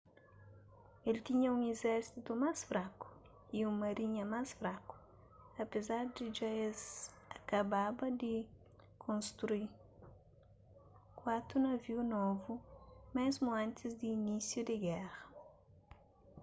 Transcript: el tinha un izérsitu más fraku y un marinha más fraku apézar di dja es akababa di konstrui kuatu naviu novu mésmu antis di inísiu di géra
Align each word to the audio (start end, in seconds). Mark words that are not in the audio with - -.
el 1.09 1.17
tinha 1.27 1.49
un 1.57 1.61
izérsitu 1.73 2.31
más 2.43 2.57
fraku 2.69 3.07
y 3.57 3.59
un 3.69 3.75
marinha 3.83 4.23
más 4.33 4.47
fraku 4.59 4.95
apézar 5.63 6.03
di 6.15 6.25
dja 6.35 6.49
es 6.69 6.79
akababa 7.37 8.05
di 8.19 8.33
konstrui 9.03 9.65
kuatu 11.19 11.53
naviu 11.65 11.99
novu 12.15 12.51
mésmu 13.15 13.49
antis 13.63 13.91
di 13.99 14.07
inísiu 14.19 14.61
di 14.69 14.75
géra 14.85 15.17